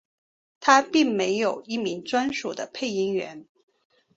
[0.59, 3.45] 它并没有一名专属的配音员。